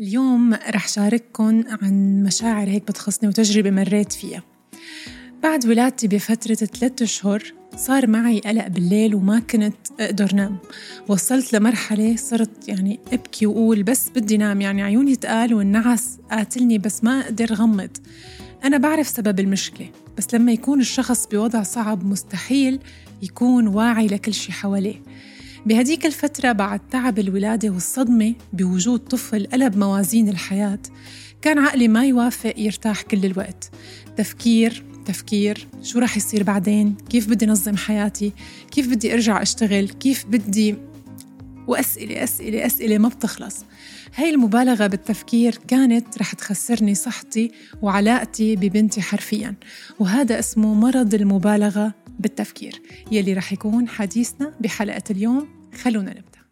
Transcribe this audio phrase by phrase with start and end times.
[0.00, 4.42] اليوم رح شارككم عن مشاعر هيك بتخصني وتجربة مريت فيها.
[5.42, 7.42] بعد ولادتي بفترة ثلاثة أشهر
[7.76, 10.56] صار معي قلق بالليل وما كنت أقدر نام.
[11.08, 17.04] وصلت لمرحلة صرت يعني أبكي وأقول بس بدي نام يعني عيوني تقال والنعس قاتلني بس
[17.04, 17.90] ما أقدر غمض.
[18.64, 22.80] أنا بعرف سبب المشكلة بس لما يكون الشخص بوضع صعب مستحيل
[23.22, 25.02] يكون واعي لكل شي حواليه.
[25.66, 30.78] بهديك الفترة بعد تعب الولادة والصدمة بوجود طفل قلب موازين الحياة
[31.42, 33.70] كان عقلي ما يوافق يرتاح كل الوقت.
[34.16, 38.32] تفكير تفكير شو رح يصير بعدين؟ كيف بدي نظم حياتي؟
[38.70, 40.74] كيف بدي أرجع أشتغل؟ كيف بدي؟
[41.66, 43.64] وأسئلة أسئلة أسئلة ما بتخلص.
[44.14, 47.50] هاي المبالغة بالتفكير كانت رح تخسرني صحتي
[47.82, 49.54] وعلاقتي ببنتي حرفيا.
[49.98, 52.82] وهذا اسمه مرض المبالغة بالتفكير.
[53.12, 55.53] يلي رح يكون حديثنا بحلقة اليوم.
[55.76, 56.44] خلونا نبدأ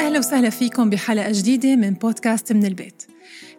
[0.00, 3.02] أهلا وسهلا فيكم بحلقة جديدة من بودكاست من البيت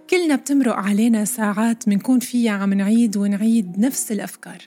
[0.09, 4.58] كلنا بتمرق علينا ساعات منكون فيها عم نعيد ونعيد نفس الأفكار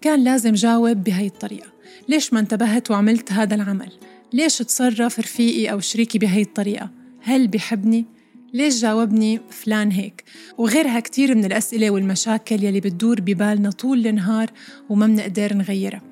[0.00, 1.68] كان لازم جاوب بهاي الطريقة
[2.08, 3.92] ليش ما انتبهت وعملت هذا العمل؟
[4.32, 6.90] ليش تصرف رفيقي أو شريكي بهاي الطريقة؟
[7.22, 8.06] هل بحبني؟
[8.54, 10.24] ليش جاوبني فلان هيك؟
[10.58, 14.50] وغيرها كتير من الأسئلة والمشاكل يلي بتدور ببالنا طول النهار
[14.88, 16.02] وما بنقدر نغيرها.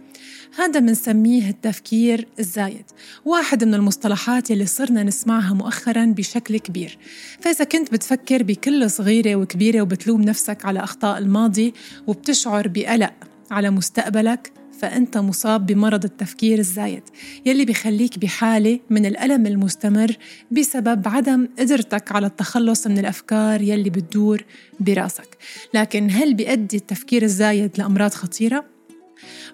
[0.58, 2.84] هذا بنسميه التفكير الزايد
[3.24, 6.98] واحد من المصطلحات يلي صرنا نسمعها مؤخرا بشكل كبير.
[7.40, 11.74] فإذا كنت بتفكر بكل صغيرة وكبيرة وبتلوم نفسك على أخطاء الماضي
[12.06, 13.14] وبتشعر بقلق
[13.50, 17.02] على مستقبلك فأنت مصاب بمرض التفكير الزايد
[17.46, 20.16] يلي بيخليك بحالة من الألم المستمر
[20.50, 24.44] بسبب عدم قدرتك على التخلص من الأفكار يلي بتدور
[24.80, 25.36] براسك
[25.74, 28.64] لكن هل بيؤدي التفكير الزايد لأمراض خطيرة؟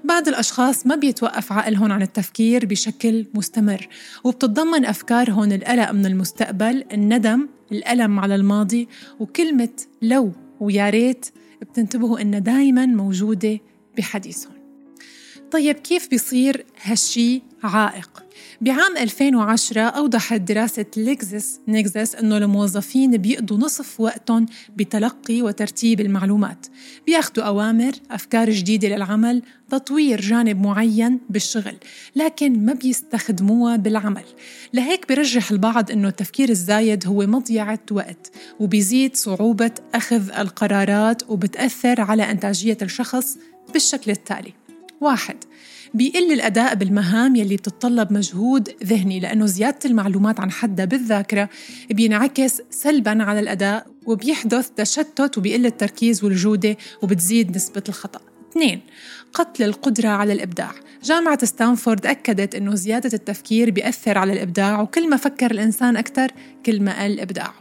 [0.05, 3.89] بعض الأشخاص ما بيتوقف عقلهم عن التفكير بشكل مستمر
[4.25, 8.89] وبتتضمن أفكارهم القلق من المستقبل الندم الألم على الماضي
[9.20, 9.69] وكلمة
[10.02, 11.27] لو ويا ريت
[11.62, 13.58] بتنتبهوا إنها دايما موجودة
[13.96, 14.54] بحديثهم
[15.50, 18.24] طيب كيف بيصير هالشي عائق؟
[18.60, 24.46] بعام 2010 أوضحت دراسة ليكزس نيكزس أنه الموظفين بيقضوا نصف وقتهم
[24.77, 26.66] بتلقي وترتيب المعلومات.
[27.06, 31.76] بياخدوا أوامر أفكار جديدة للعمل تطوير جانب معين بالشغل
[32.16, 34.24] لكن ما بيستخدموها بالعمل.
[34.72, 42.30] لهيك برجح البعض أنه التفكير الزايد هو مضيعة وقت وبيزيد صعوبة أخذ القرارات وبتأثر على
[42.30, 43.38] إنتاجية الشخص
[43.72, 44.64] بالشكل التالي.
[45.00, 45.36] واحد.
[45.94, 51.48] بيقل الأداء بالمهام يلي بتتطلب مجهود ذهني لأنه زيادة المعلومات عن حدها بالذاكرة
[51.90, 58.20] بينعكس سلباً على الأداء وبيحدث تشتت وبيقل التركيز والجودة وبتزيد نسبة الخطأ.
[58.50, 58.80] اثنين
[59.32, 60.72] قتل القدرة على الإبداع.
[61.05, 66.30] جامعة ستانفورد أكدت أنه زيادة التفكير بيأثر على الإبداع وكل ما فكر الإنسان أكثر
[66.66, 67.55] كل ما قل إبداعه.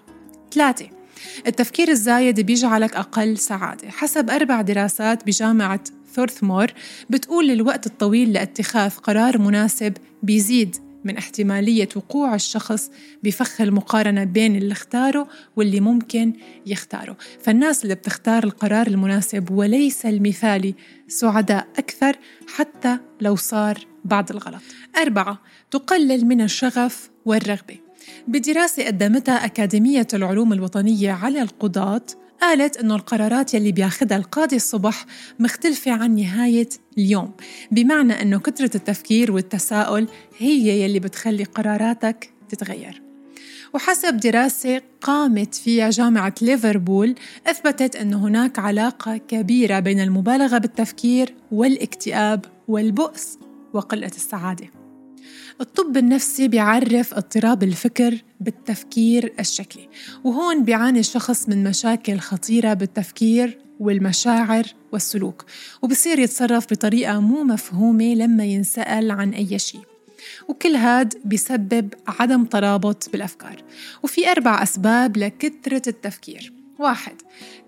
[0.51, 1.02] ثلاثة
[1.47, 3.89] التفكير الزايد بيجعلك أقل سعادة.
[3.89, 6.67] حسب أربع دراسات بجامعة ثورثمور
[7.09, 12.91] بتقول الوقت الطويل لاتخاذ قرار مناسب بيزيد من احتمالية وقوع الشخص
[13.23, 16.33] بفخ المقارنة بين اللي اختاره واللي ممكن
[16.65, 17.17] يختاره.
[17.41, 20.75] فالناس اللي بتختار القرار المناسب وليس المثالي
[21.07, 22.15] سعداء أكثر
[22.55, 24.61] حتى لو صار بعض الغلط.
[24.97, 25.41] أربعة
[25.71, 27.82] تقلل من الشغف والرغبة.
[28.27, 32.01] بدراسة قدمتها أكاديمية العلوم الوطنية على القضاة
[32.41, 35.05] قالت إنه القرارات يلي بياخدها القاضي الصبح
[35.39, 37.31] مختلفة عن نهاية اليوم
[37.71, 43.01] بمعنى إنه كثرة التفكير والتساؤل هي يلي بتخلي قراراتك تتغير.
[43.73, 47.15] وحسب دراسة قامت فيها جامعة ليفربول
[47.47, 53.37] أثبتت أن هناك علاقة كبيرة بين المبالغة بالتفكير والاكتئاب والبؤس
[53.73, 54.82] وقلة السعادة.
[55.61, 59.89] الطب النفسي بيعرف اضطراب الفكر بالتفكير الشكلي
[60.23, 65.45] وهون بيعاني الشخص من مشاكل خطيرة بالتفكير والمشاعر والسلوك
[65.81, 69.81] وبصير يتصرف بطريقة مو مفهومة لما ينسأل عن أي شيء.
[70.47, 73.63] وكل هاد بيسبب عدم ترابط بالأفكار
[74.03, 76.53] وفي أربع أسباب لكثرة التفكير.
[76.79, 77.15] واحد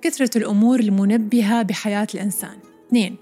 [0.01, 2.57] كثرة الأمور المنبهة بحياة الإنسان.
[2.87, 3.15] اثنين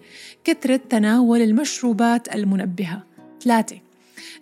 [0.44, 3.04] كثرة تناول المشروبات المنبهة.
[3.44, 3.83] ثلاثة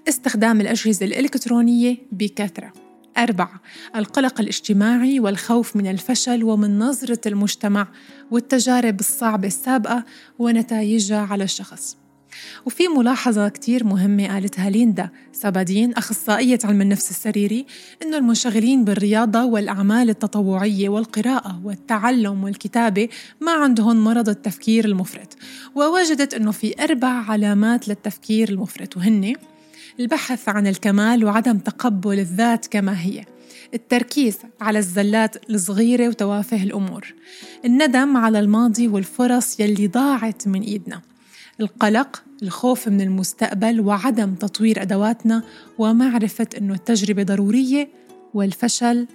[0.09, 2.73] استخدام الأجهزة الإلكترونية بكثرة.
[3.18, 3.62] أربعة
[3.95, 7.88] القلق الاجتماعي والخوف من الفشل ومن نظرة المجتمع
[8.31, 10.06] والتجارب الصعبة السابقة
[10.39, 11.97] ونتائجها على الشخص.
[12.65, 17.65] وفي ملاحظة كتير مهمة قالتها ليندا سابادين أخصائية علم النفس السريري
[18.01, 23.09] إنه المنشغلين بالرياضة والأعمال التطوعية والقراءة والتعلم والكتابة
[23.41, 25.38] ما عندهم مرض التفكير المفرط
[25.75, 29.33] ووجدت إنه في أربع علامات للتفكير المفرط وهن
[30.00, 33.26] البحث عن الكمال وعدم تقبل الذات كما هي.
[33.74, 37.14] التركيز على الزلات الصغيرة وتوافه الأمور.
[37.66, 41.02] الندم على الماضي والفرص يلي ضاعت من إيدنا.
[41.60, 45.44] القلق الخوف من المستقبل وعدم تطوير أدواتنا
[45.78, 47.90] ومعرفة أنه التجربة ضرورية
[48.34, 49.08] والفشل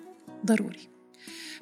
[0.46, 0.95] ضروري.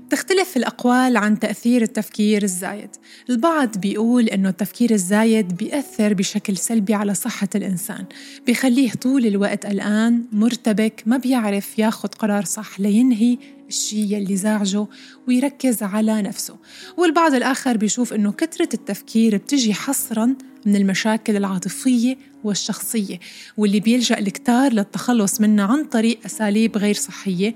[0.01, 2.91] بتختلف الأقوال عن تأثير التفكير الزايد.
[3.31, 8.05] البعض بيقول إنه التفكير الزايد بيأثر بشكل سلبي على صحة الإنسان
[8.47, 13.39] بيخليه طول الوقت قلقان مرتبك ما بيعرف ياخد قرار صح لينهي
[13.69, 14.87] الشيء يلي زعجه
[15.29, 16.57] ويركز على نفسه.
[16.97, 20.35] والبعض الآخر بيشوف إنه كثرة التفكير بتجي حصراً
[20.67, 23.21] من المشاكل العاطفية والشخصية
[23.57, 27.55] واللي بيلجأ الكتار للتخلص منها عن طريق أساليب غير صحية.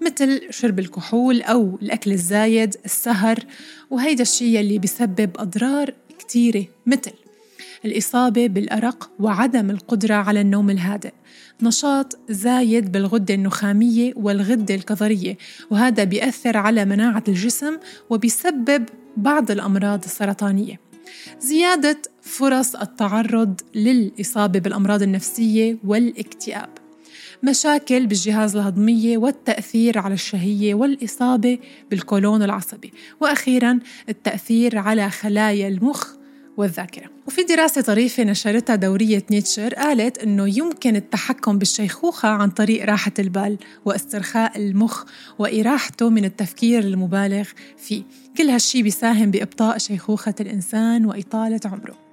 [0.00, 3.38] مثل شرب الكحول أو الأكل الزايد السهر
[3.90, 6.64] وهيدا الشيء اللي بيسبب أضرار كتيرة.
[6.86, 7.12] مثل
[7.84, 11.12] الإصابة بالأرق وعدم القدرة على النوم الهادئ.
[11.62, 15.36] نشاط زايد بالغدة النخامية والغدة الكظرية
[15.70, 17.76] وهذا بيأثر على مناعة الجسم
[18.10, 18.84] وبيسبب
[19.16, 20.80] بعض الأمراض السرطانية.
[21.40, 26.77] زيادة فرص التعرض للإصابة بالأمراض النفسية والاكتئاب.
[27.42, 31.58] مشاكل بالجهاز الهضمية والتأثير على الشهية والإصابة
[31.90, 32.92] بالكولون العصبي.
[33.20, 36.06] وأخيرا التأثير على خلايا المخ
[36.56, 37.10] والذاكرة.
[37.26, 43.58] وفي دراسة طريفة نشرتها دورية نيتشر قالت أنه يمكن التحكم بالشيخوخة عن طريق راحة البال
[43.84, 45.04] واسترخاء المخ
[45.38, 48.02] وإراحته من التفكير المبالغ فيه.
[48.36, 52.07] كل هالشي بيساهم بإبطاء شيخوخة الإنسان وإطالة عمره.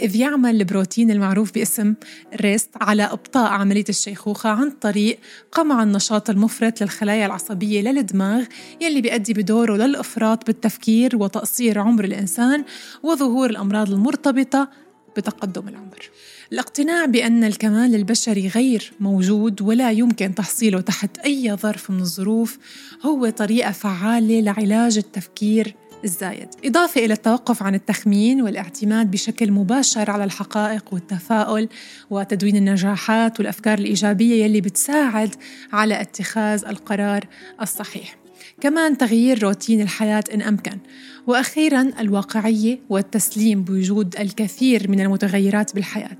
[0.00, 1.94] إذ يعمل البروتين المعروف باسم
[2.40, 5.18] ريست على إبطاء عملية الشيخوخة عن طريق
[5.52, 8.44] قمع النشاط المفرط للخلايا العصبية للدماغ
[8.80, 12.64] يلي بيؤدي بدوره للإفراط بالتفكير وتقصير عمر الإنسان
[13.02, 14.68] وظهور الأمراض المرتبطة
[15.16, 16.10] بتقدم العمر.
[16.52, 22.58] الاقتناع بأن الكمال البشري غير موجود ولا يمكن تحصيله تحت أي ظرف من الظروف
[23.02, 25.74] هو طريقة فعالة لعلاج التفكير
[26.04, 26.48] الزايد.
[26.64, 31.68] إضافة إلى التوقف عن التخمين والاعتماد بشكل مباشر على الحقائق والتفاؤل
[32.10, 35.34] وتدوين النجاحات والأفكار الإيجابية يلي بتساعد
[35.72, 37.26] على اتخاذ القرار
[37.62, 38.16] الصحيح.
[38.60, 40.78] كمان تغيير روتين الحياة إن أمكن.
[41.26, 46.18] وأخيرا الواقعية والتسليم بوجود الكثير من المتغيرات بالحياة.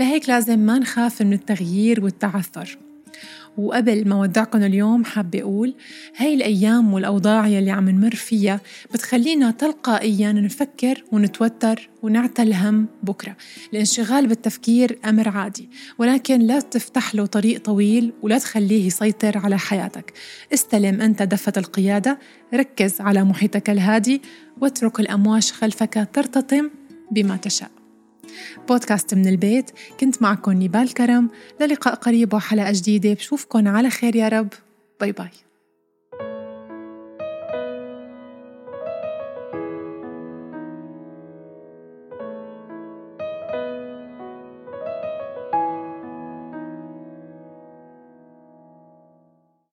[0.00, 2.78] لهيك لازم ما نخاف من التغيير والتعثر.
[3.58, 5.74] وقبل ما ودعكم اليوم حابة أقول
[6.16, 8.60] هاي الأيام والأوضاع يلي عم نمر فيها
[8.94, 13.36] بتخلينا تلقائيا نفكر ونتوتر ونعتل هم بكرة.
[13.72, 20.12] الانشغال بالتفكير أمر عادي ولكن لا تفتح له طريق طويل ولا تخليه يسيطر على حياتك.
[20.54, 22.18] استلم أنت دفة القيادة
[22.54, 24.22] ركز على محيطك الهادي
[24.60, 26.70] واترك الأمواج خلفك ترتطم
[27.10, 27.81] بما تشاء.
[28.68, 29.70] بودكاست من البيت.
[30.00, 31.30] كنت معكم نيبال كرم.
[31.60, 33.14] للقاء قريب وحلقة جديدة.
[33.14, 34.48] بشوفكن على خير يا رب.
[35.00, 35.51] باي باي.